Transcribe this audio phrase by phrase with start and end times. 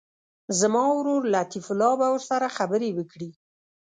[0.59, 3.29] زما ورور لطیف الله به ورسره خبرې وکړي.